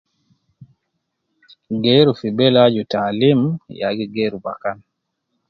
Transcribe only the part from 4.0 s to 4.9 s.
geeru bakan